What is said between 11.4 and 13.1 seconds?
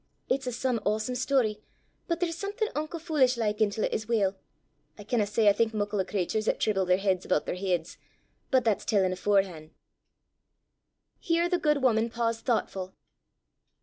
the good woman paused, thoughtful.